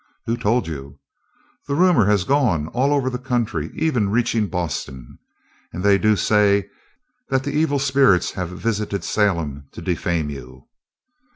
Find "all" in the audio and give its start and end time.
2.69-2.91